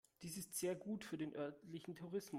Dies 0.23 0.35
ist 0.37 0.55
sehr 0.57 0.73
gut 0.75 1.03
für 1.03 1.15
den 1.17 1.35
örtlichen 1.35 1.95
Tourismus. 1.95 2.29